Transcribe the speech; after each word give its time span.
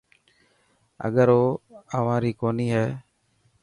اگر 1.05 1.27
او 1.37 1.41
اوهان 1.97 2.17
ري 2.23 2.31
ڪوني 2.39 2.67
هي. 2.75 2.87